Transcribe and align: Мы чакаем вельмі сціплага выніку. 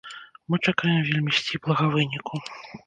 Мы 0.53 0.59
чакаем 0.69 0.99
вельмі 1.11 1.37
сціплага 1.41 1.95
выніку. 1.97 2.45